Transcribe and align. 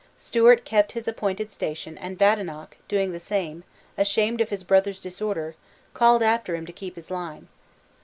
Stewart 0.17 0.65
kept 0.65 0.93
his 0.93 1.07
appointed 1.07 1.51
station 1.51 1.95
and 1.95 2.17
Badenoch, 2.17 2.75
doing 2.87 3.11
the 3.11 3.19
same, 3.19 3.63
ashamed 3.99 4.41
of 4.41 4.49
his 4.49 4.63
brother's 4.63 4.99
disorder, 4.99 5.53
called 5.93 6.23
after 6.23 6.55
him 6.55 6.65
to 6.65 6.73
keep 6.73 6.95
his 6.95 7.11
line. 7.11 7.47